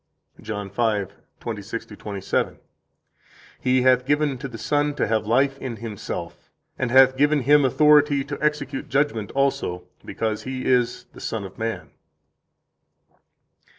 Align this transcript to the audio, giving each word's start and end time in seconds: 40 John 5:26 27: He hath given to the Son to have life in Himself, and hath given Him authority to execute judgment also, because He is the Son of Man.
40 0.37 0.43
John 0.47 0.69
5:26 0.71 1.95
27: 1.95 2.57
He 3.61 3.83
hath 3.83 4.03
given 4.03 4.39
to 4.39 4.47
the 4.47 4.57
Son 4.57 4.95
to 4.95 5.05
have 5.05 5.27
life 5.27 5.59
in 5.59 5.75
Himself, 5.75 6.49
and 6.75 6.89
hath 6.89 7.15
given 7.15 7.41
Him 7.41 7.63
authority 7.63 8.23
to 8.23 8.43
execute 8.43 8.89
judgment 8.89 9.29
also, 9.33 9.83
because 10.03 10.41
He 10.41 10.65
is 10.65 11.05
the 11.13 11.21
Son 11.21 11.43
of 11.43 11.59
Man. 11.59 11.91